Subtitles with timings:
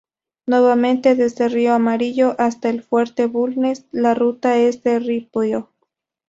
[0.47, 5.69] Nuevamente, desde Río Amarillo hasta el Fuerte Bulnes, la ruta es de ripio.